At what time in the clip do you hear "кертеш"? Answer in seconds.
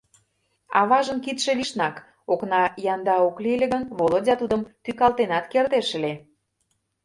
5.53-5.87